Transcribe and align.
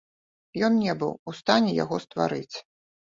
Ён 0.67 0.79
не 0.85 0.95
быў 1.03 1.11
у 1.31 1.33
стане 1.39 1.75
яго 1.83 1.99
стварыць. 2.07 2.57